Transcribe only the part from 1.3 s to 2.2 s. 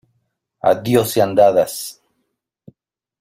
dadas!